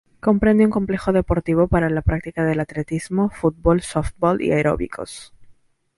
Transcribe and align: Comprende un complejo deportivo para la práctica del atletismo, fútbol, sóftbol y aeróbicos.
Comprende 0.19 0.65
un 0.65 0.71
complejo 0.71 1.11
deportivo 1.13 1.67
para 1.67 1.87
la 1.91 2.01
práctica 2.01 2.43
del 2.43 2.59
atletismo, 2.59 3.29
fútbol, 3.29 3.83
sóftbol 3.83 4.41
y 4.41 4.51
aeróbicos. 4.51 5.31